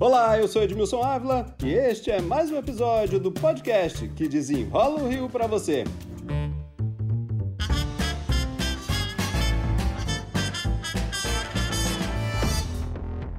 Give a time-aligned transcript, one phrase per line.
[0.00, 5.02] Olá, eu sou Edmilson Ávila e este é mais um episódio do podcast que desenrola
[5.02, 5.82] o Rio para você.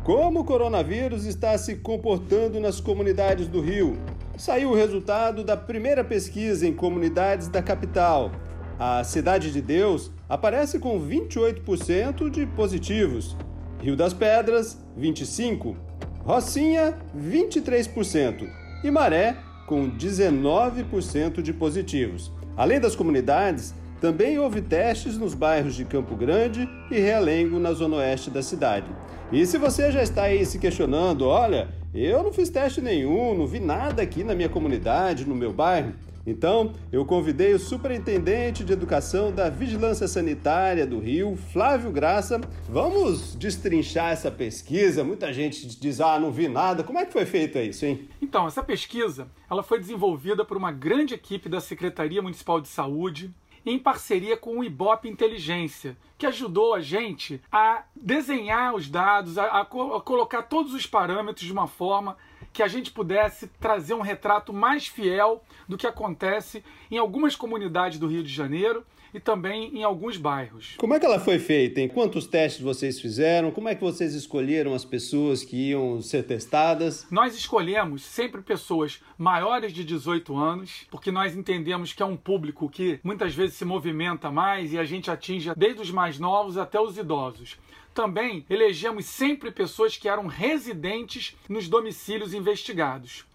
[0.04, 3.98] Como o coronavírus está se comportando nas comunidades do Rio?
[4.38, 8.32] Saiu o resultado da primeira pesquisa em comunidades da capital.
[8.78, 13.38] A Cidade de Deus aparece com 28% de positivos,
[13.82, 15.89] Rio das Pedras, 25%,
[16.30, 18.48] Rocinha, 23%.
[18.84, 22.32] E Maré, com 19% de positivos.
[22.56, 27.96] Além das comunidades, também houve testes nos bairros de Campo Grande e Realengo, na zona
[27.96, 28.86] oeste da cidade.
[29.32, 33.48] E se você já está aí se questionando, olha, eu não fiz teste nenhum, não
[33.48, 35.94] vi nada aqui na minha comunidade, no meu bairro,
[36.30, 42.40] então, eu convidei o Superintendente de Educação da Vigilância Sanitária do Rio, Flávio Graça.
[42.68, 45.04] Vamos destrinchar essa pesquisa.
[45.04, 46.84] Muita gente diz: "Ah, não vi nada".
[46.84, 48.08] Como é que foi feito isso, hein?
[48.22, 53.34] Então, essa pesquisa, ela foi desenvolvida por uma grande equipe da Secretaria Municipal de Saúde,
[53.66, 59.46] em parceria com o Ibope Inteligência, que ajudou a gente a desenhar os dados, a,
[59.46, 62.18] a, a colocar todos os parâmetros de uma forma
[62.52, 68.00] que a gente pudesse trazer um retrato mais fiel do que acontece em algumas comunidades
[68.00, 70.76] do Rio de Janeiro e também em alguns bairros.
[70.78, 71.82] Como é que ela foi feita?
[71.82, 73.52] Em quantos testes vocês fizeram?
[73.52, 77.08] Como é que vocês escolheram as pessoas que iam ser testadas?
[77.10, 82.70] Nós escolhemos sempre pessoas maiores de 18 anos, porque nós entendemos que é um público
[82.70, 86.80] que muitas vezes se movimenta mais e a gente atinge desde os mais novos até
[86.80, 87.58] os idosos.
[87.94, 93.26] Também elegemos sempre pessoas que eram residentes nos domicílios investigados.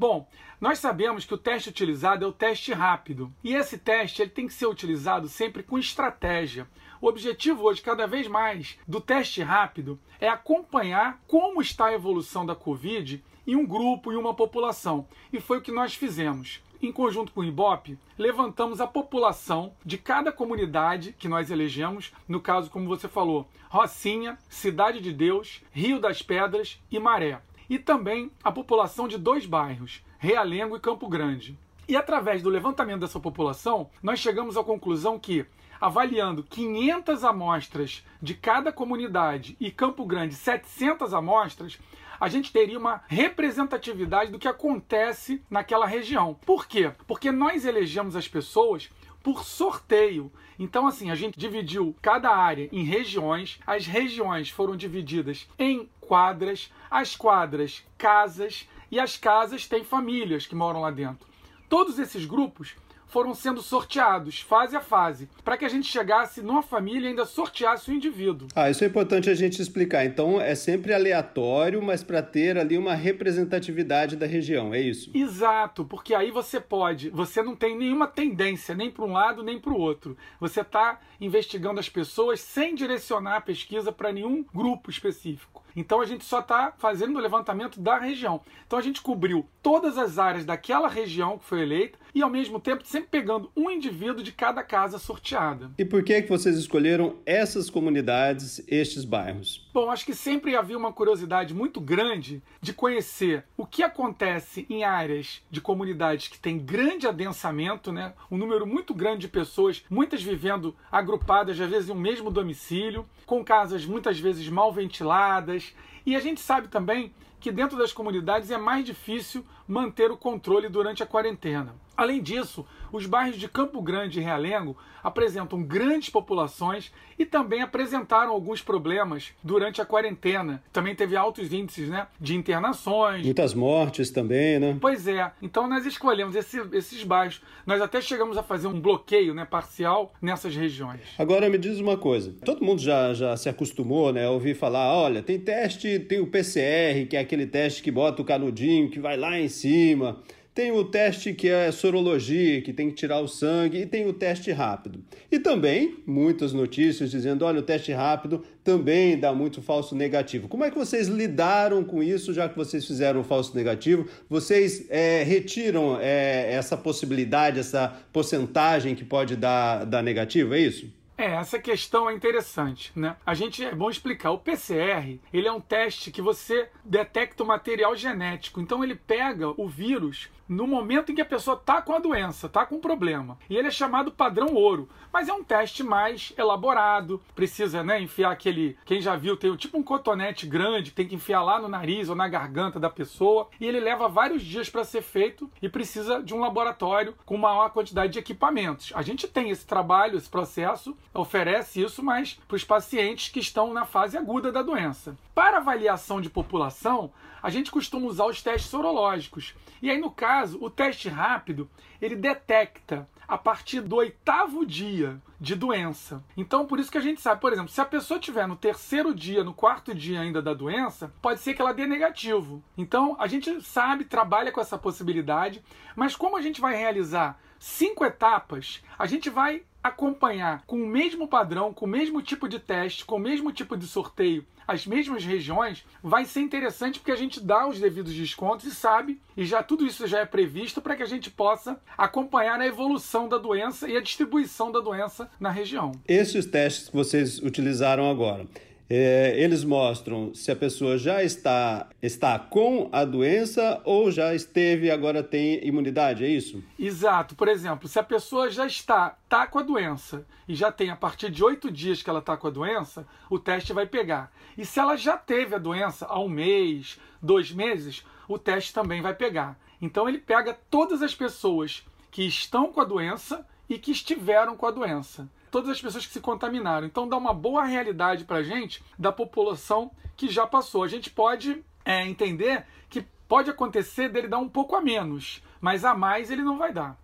[0.00, 0.26] Bom,
[0.58, 3.30] nós sabemos que o teste utilizado é o teste rápido.
[3.44, 6.66] E esse teste ele tem que ser utilizado sempre com estratégia.
[7.02, 12.46] O objetivo hoje, cada vez mais, do teste rápido é acompanhar como está a evolução
[12.46, 15.06] da Covid em um grupo, em uma população.
[15.30, 19.98] E foi o que nós fizemos em conjunto com o IBOP, levantamos a população de
[19.98, 26.00] cada comunidade que nós elegemos, no caso, como você falou, Rocinha, Cidade de Deus, Rio
[26.00, 27.42] das Pedras e Maré.
[27.70, 31.56] E também a população de dois bairros, Realengo e Campo Grande.
[31.86, 35.46] E através do levantamento dessa população, nós chegamos à conclusão que,
[35.80, 41.78] avaliando 500 amostras de cada comunidade e Campo Grande 700 amostras,
[42.20, 46.34] a gente teria uma representatividade do que acontece naquela região.
[46.44, 46.92] Por quê?
[47.06, 48.90] Porque nós elegemos as pessoas
[49.22, 50.30] por sorteio.
[50.58, 56.70] Então, assim, a gente dividiu cada área em regiões, as regiões foram divididas em quadras,
[56.90, 61.28] as quadras, casas, e as casas têm famílias que moram lá dentro.
[61.68, 62.74] Todos esses grupos
[63.10, 67.26] foram sendo sorteados fase a fase, para que a gente chegasse numa família e ainda
[67.26, 68.48] sorteasse o indivíduo.
[68.54, 70.04] Ah, isso é importante a gente explicar.
[70.04, 75.10] Então é sempre aleatório, mas para ter ali uma representatividade da região, é isso?
[75.14, 79.58] Exato, porque aí você pode, você não tem nenhuma tendência nem para um lado nem
[79.58, 80.16] para o outro.
[80.38, 85.62] Você está investigando as pessoas sem direcionar a pesquisa para nenhum grupo específico.
[85.74, 88.40] Então a gente só está fazendo o levantamento da região.
[88.66, 92.58] Então a gente cobriu todas as áreas daquela região que foi eleita e ao mesmo
[92.58, 95.70] tempo sempre pegando um indivíduo de cada casa sorteada.
[95.78, 99.68] E por que que vocês escolheram essas comunidades, estes bairros?
[99.72, 104.82] Bom, acho que sempre havia uma curiosidade muito grande de conhecer o que acontece em
[104.82, 108.12] áreas de comunidades que têm grande adensamento, né?
[108.28, 113.06] Um número muito grande de pessoas, muitas vivendo agrupadas, às vezes em um mesmo domicílio,
[113.24, 115.72] com casas muitas vezes mal ventiladas.
[116.04, 120.68] E a gente sabe também que dentro das comunidades é mais difícil manter o controle
[120.68, 121.74] durante a quarentena.
[121.96, 128.32] Além disso, os bairros de Campo Grande e Realengo apresentam grandes populações e também apresentaram
[128.32, 130.62] alguns problemas durante a quarentena.
[130.72, 133.24] Também teve altos índices né, de internações.
[133.24, 134.76] Muitas mortes também, né?
[134.80, 135.30] Pois é.
[135.42, 137.42] Então nós escolhemos esse, esses bairros.
[137.66, 141.00] Nós até chegamos a fazer um bloqueio né, parcial nessas regiões.
[141.18, 142.34] Agora me diz uma coisa.
[142.44, 146.26] Todo mundo já, já se acostumou né, a ouvir falar, olha, tem teste, tem o
[146.26, 150.20] PCR, que é aquele teste que bota o canudinho, que vai lá em cima.
[150.60, 154.12] Tem o teste que é sorologia, que tem que tirar o sangue, e tem o
[154.12, 155.02] teste rápido.
[155.32, 160.48] E também muitas notícias dizendo: olha, o teste rápido também dá muito falso negativo.
[160.48, 164.06] Como é que vocês lidaram com isso, já que vocês fizeram o falso negativo?
[164.28, 170.92] Vocês é, retiram é, essa possibilidade, essa porcentagem que pode dar, dar negativo, é isso?
[171.16, 173.16] É, essa questão é interessante, né?
[173.26, 174.30] A gente é bom explicar.
[174.30, 178.58] O PCR, ele é um teste que você detecta o material genético.
[178.60, 182.48] Então ele pega o vírus no momento em que a pessoa está com a doença,
[182.48, 183.38] está com um problema.
[183.48, 184.88] E ele é chamado padrão ouro.
[185.12, 188.76] Mas é um teste mais elaborado, precisa né, enfiar aquele.
[188.84, 192.16] Quem já viu, tem tipo um cotonete grande, tem que enfiar lá no nariz ou
[192.16, 193.48] na garganta da pessoa.
[193.60, 197.70] E ele leva vários dias para ser feito e precisa de um laboratório com maior
[197.70, 198.92] quantidade de equipamentos.
[198.96, 203.72] A gente tem esse trabalho, esse processo, oferece isso, mas para os pacientes que estão
[203.72, 205.16] na fase aguda da doença.
[205.32, 207.12] Para avaliação de população,
[207.42, 209.54] a gente costuma usar os testes sorológicos.
[209.80, 211.68] E aí, no caso, o teste rápido,
[212.00, 216.22] ele detecta a partir do oitavo dia de doença.
[216.36, 219.14] Então, por isso que a gente sabe, por exemplo, se a pessoa tiver no terceiro
[219.14, 222.62] dia, no quarto dia ainda da doença, pode ser que ela dê negativo.
[222.76, 225.62] Então, a gente sabe, trabalha com essa possibilidade,
[225.94, 231.26] mas como a gente vai realizar cinco etapas, a gente vai acompanhar com o mesmo
[231.26, 235.24] padrão, com o mesmo tipo de teste, com o mesmo tipo de sorteio, as mesmas
[235.24, 239.64] regiões, vai ser interessante porque a gente dá os devidos descontos e sabe, e já
[239.64, 243.88] tudo isso já é previsto para que a gente possa acompanhar a evolução da doença
[243.88, 245.92] e a distribuição da doença na região.
[246.06, 248.46] Esses testes que vocês utilizaram agora,
[248.92, 254.86] é, eles mostram se a pessoa já está, está com a doença ou já esteve
[254.86, 256.60] e agora tem imunidade, é isso?
[256.76, 257.36] Exato.
[257.36, 260.96] Por exemplo, se a pessoa já está tá com a doença e já tem a
[260.96, 264.32] partir de oito dias que ela está com a doença, o teste vai pegar.
[264.58, 269.00] E se ela já teve a doença há um mês, dois meses, o teste também
[269.00, 269.56] vai pegar.
[269.80, 274.66] Então ele pega todas as pessoas que estão com a doença e que estiveram com
[274.66, 276.86] a doença todas as pessoas que se contaminaram.
[276.86, 280.82] Então dá uma boa realidade para a gente da população que já passou.
[280.82, 285.84] A gente pode é, entender que pode acontecer dele dar um pouco a menos, mas
[285.84, 286.96] a mais ele não vai dar.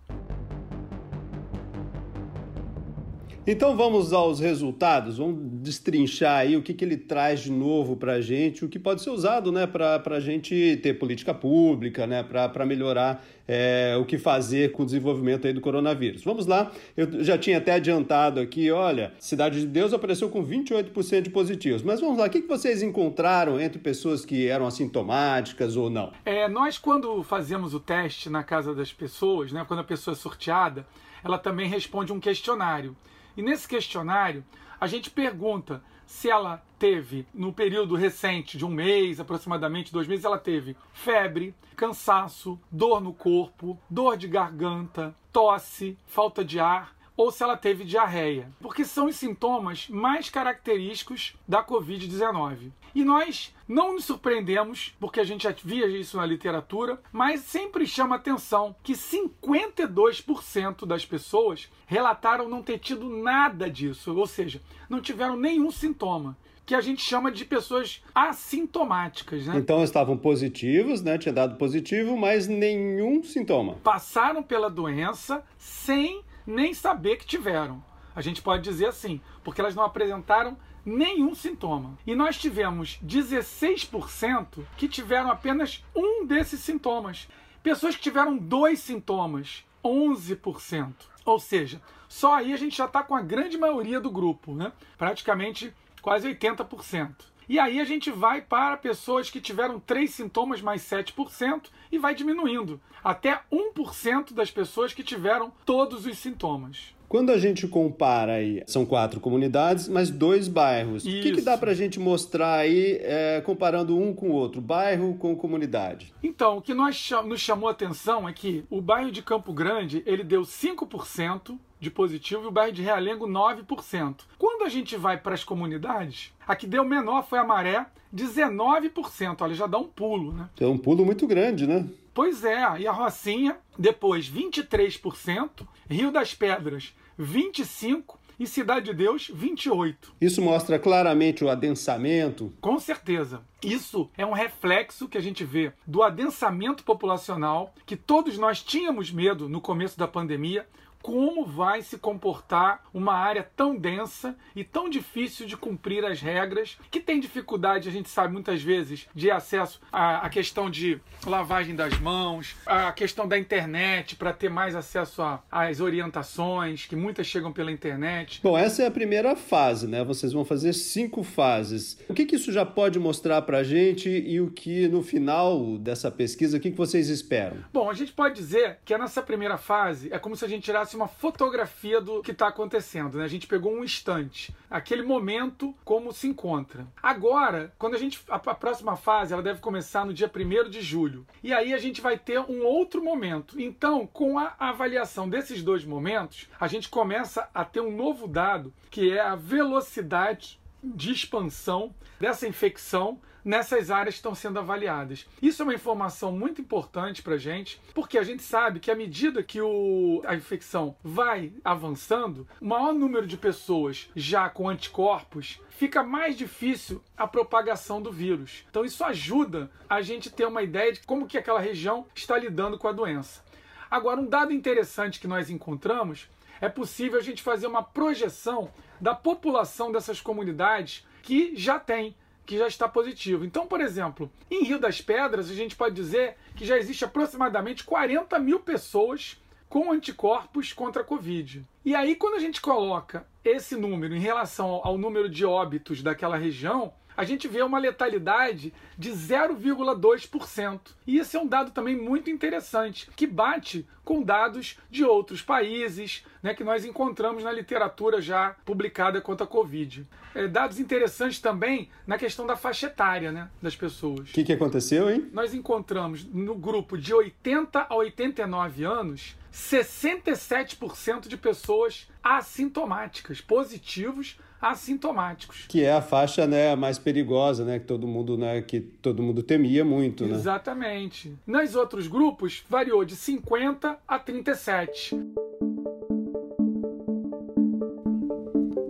[3.49, 8.15] Então vamos aos resultados, vamos destrinchar aí o que, que ele traz de novo para
[8.15, 12.23] a gente, o que pode ser usado né, para a gente ter política pública, né,
[12.23, 16.25] para melhorar é, o que fazer com o desenvolvimento aí do coronavírus.
[16.25, 21.21] Vamos lá, eu já tinha até adiantado aqui, olha, Cidade de Deus apareceu com 28%
[21.21, 25.77] de positivos, mas vamos lá, o que, que vocês encontraram entre pessoas que eram assintomáticas
[25.77, 26.11] ou não?
[26.25, 30.17] É, nós quando fazemos o teste na casa das pessoas, né, quando a pessoa é
[30.17, 30.85] sorteada,
[31.23, 32.93] ela também responde um questionário.
[33.37, 34.43] E nesse questionário,
[34.81, 40.25] a gente pergunta se ela teve, no período recente de um mês, aproximadamente dois meses,
[40.25, 47.31] ela teve febre, cansaço, dor no corpo, dor de garganta, tosse, falta de ar ou
[47.31, 52.71] se ela teve diarreia, porque são os sintomas mais característicos da Covid-19.
[52.93, 57.87] E nós não nos surpreendemos, porque a gente já via isso na literatura, mas sempre
[57.87, 65.01] chama atenção que 52% das pessoas relataram não ter tido nada disso, ou seja, não
[65.01, 66.37] tiveram nenhum sintoma
[66.67, 69.57] que a gente chama de pessoas assintomáticas, né?
[69.57, 71.17] Então estavam positivos, né?
[71.17, 73.75] Tinha dado positivo, mas nenhum sintoma.
[73.75, 77.83] Passaram pela doença sem nem saber que tiveram.
[78.15, 81.99] A gente pode dizer assim, porque elas não apresentaram nenhum sintoma.
[82.07, 87.27] E nós tivemos 16% que tiveram apenas um desses sintomas.
[87.61, 90.93] Pessoas que tiveram dois sintomas, 11%.
[91.25, 94.71] Ou seja, só aí a gente já está com a grande maioria do grupo, né?
[94.97, 97.13] praticamente quase 80%.
[97.49, 102.13] E aí a gente vai para pessoas que tiveram três sintomas mais 7% e vai
[102.13, 106.95] diminuindo até 1% das pessoas que tiveram todos os sintomas.
[107.07, 111.05] Quando a gente compara aí, são quatro comunidades, mas dois bairros.
[111.05, 111.17] Isso.
[111.17, 114.59] O que, que dá para a gente mostrar aí, é, comparando um com o outro,
[114.59, 116.13] bairro com comunidade?
[116.21, 120.03] Então, o que nós, nos chamou a atenção é que o bairro de Campo Grande,
[120.05, 124.15] ele deu 5% de positivo e o bairro de Realengo 9%.
[124.57, 129.37] Quando a gente vai para as comunidades, a que deu menor foi a Maré, 19%.
[129.39, 130.49] Olha, já dá um pulo, né?
[130.59, 131.87] É um pulo muito grande, né?
[132.11, 139.29] Pois é, e a Rocinha, depois 23%, Rio das Pedras 25% e Cidade de Deus
[139.31, 140.13] 28.
[140.19, 142.51] Isso mostra claramente o adensamento?
[142.59, 143.43] Com certeza.
[143.63, 149.11] Isso é um reflexo que a gente vê do adensamento populacional que todos nós tínhamos
[149.11, 150.67] medo no começo da pandemia,
[151.07, 156.77] como vai se comportar uma área tão densa e tão difícil de cumprir as regras,
[156.91, 161.77] que tem dificuldade, a gente sabe muitas vezes, de acesso à, à questão de lavagem
[161.77, 167.53] das mãos, a questão da internet para ter mais acesso às orientações, que muitas chegam
[167.53, 168.41] pela internet.
[168.43, 170.03] Bom, essa é a primeira fase, né?
[170.03, 171.97] Vocês vão fazer cinco fases.
[172.09, 175.77] O que, que isso já pode mostrar para a gente e o que no final
[175.77, 177.63] dessa pesquisa, o que, que vocês esperam?
[177.71, 180.63] Bom, a gente pode dizer que a nossa primeira fase é como se a gente
[180.63, 183.17] tirasse uma fotografia do que está acontecendo.
[183.17, 183.23] Né?
[183.23, 186.85] A gente pegou um instante, aquele momento, como se encontra.
[187.01, 188.19] Agora, quando a gente.
[188.29, 191.25] A, a próxima fase ela deve começar no dia 1 de julho.
[191.43, 193.59] E aí a gente vai ter um outro momento.
[193.59, 198.73] Então, com a avaliação desses dois momentos, a gente começa a ter um novo dado
[198.89, 205.25] que é a velocidade de expansão dessa infecção nessas áreas que estão sendo avaliadas.
[205.41, 208.95] Isso é uma informação muito importante para a gente, porque a gente sabe que à
[208.95, 215.61] medida que o, a infecção vai avançando, o maior número de pessoas já com anticorpos
[215.69, 218.65] fica mais difícil a propagação do vírus.
[218.69, 222.77] Então isso ajuda a gente ter uma ideia de como que aquela região está lidando
[222.77, 223.41] com a doença.
[223.89, 229.15] Agora, um dado interessante que nós encontramos é possível a gente fazer uma projeção da
[229.15, 232.13] população dessas comunidades que já tem
[232.47, 233.43] que já está positivo.
[233.43, 237.83] Então, por exemplo, em Rio das Pedras, a gente pode dizer que já existe aproximadamente
[237.83, 239.37] 40 mil pessoas
[239.67, 241.61] com anticorpos contra a Covid.
[241.83, 246.37] E aí, quando a gente coloca esse número em relação ao número de óbitos daquela
[246.37, 250.79] região, a gente vê uma letalidade de 0,2%.
[251.07, 256.23] E esse é um dado também muito interessante, que bate com dados de outros países,
[256.41, 260.07] né, que nós encontramos na literatura já publicada quanto à Covid.
[260.35, 264.29] É, dados interessantes também na questão da faixa etária né, das pessoas.
[264.29, 265.27] O que, que aconteceu, hein?
[265.33, 275.65] Nós encontramos no grupo de 80 a 89 anos 67% de pessoas assintomáticas, positivos assintomáticos.
[275.67, 279.43] Que é a faixa né, mais perigosa, né, que todo mundo, né, que todo mundo
[279.43, 280.35] temia muito, né?
[280.35, 281.33] Exatamente.
[281.45, 285.15] Nos outros grupos variou de 50 a 37.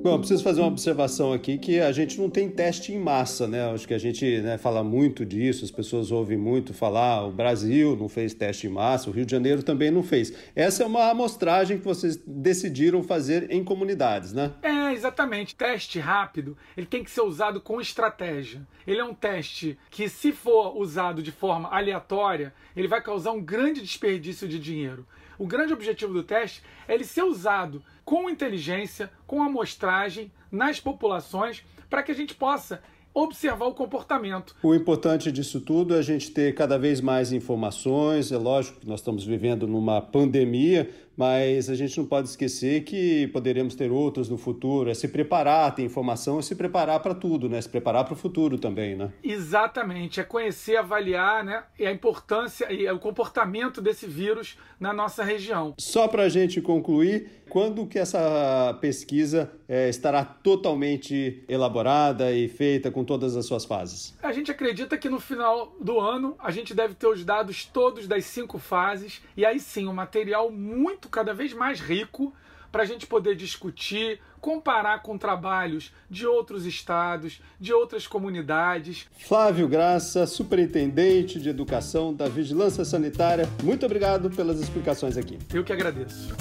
[0.08, 3.70] Bom, preciso fazer uma observação aqui que a gente não tem teste em massa, né?
[3.74, 7.94] Acho que a gente né, fala muito disso, as pessoas ouvem muito falar, o Brasil
[7.98, 10.32] não fez teste em massa, o Rio de Janeiro também não fez.
[10.56, 14.54] Essa é uma amostragem que vocês decidiram fazer em comunidades, né?
[14.62, 15.54] É, exatamente.
[15.54, 18.66] Teste rápido, ele tem que ser usado com estratégia.
[18.88, 23.42] Ele é um teste que, se for usado de forma aleatória, ele vai causar um
[23.42, 25.06] grande desperdício de dinheiro.
[25.38, 31.64] O grande objetivo do teste é ele ser usado com inteligência, com amostragem nas populações,
[31.90, 32.82] para que a gente possa
[33.14, 34.56] observar o comportamento.
[34.62, 38.32] O importante disso tudo é a gente ter cada vez mais informações.
[38.32, 43.28] É lógico que nós estamos vivendo numa pandemia, mas a gente não pode esquecer que
[43.28, 44.92] poderemos ter outras no futuro.
[44.92, 47.60] É se preparar, ter informação, é se preparar para tudo, né?
[47.60, 49.12] Se preparar para o futuro também, né?
[49.24, 50.20] Exatamente.
[50.20, 51.64] É conhecer, avaliar, né?
[51.80, 55.74] E a importância e o comportamento desse vírus na nossa região.
[55.80, 62.92] Só para a gente concluir, quando que essa pesquisa é, estará totalmente elaborada e feita
[62.92, 64.16] com todas as suas fases?
[64.22, 68.08] A gente acredita que no final do ano a gente deve ter os dados todos
[68.08, 72.34] das cinco fases e aí sim um material muito cada vez mais rico
[72.72, 79.08] para a gente poder discutir, comparar com trabalhos de outros estados, de outras comunidades.
[79.26, 85.40] Flávio Graça, superintendente de educação da Vigilância Sanitária, muito obrigado pelas explicações aqui.
[85.54, 86.36] Eu que agradeço.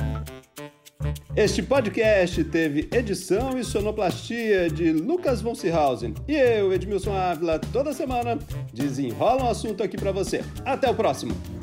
[1.35, 7.93] Este podcast teve edição e sonoplastia de Lucas von Seehausen e eu, Edmilson Ávila, toda
[7.93, 8.39] semana
[8.73, 10.43] desenrola um assunto aqui para você.
[10.65, 11.56] Até o próximo!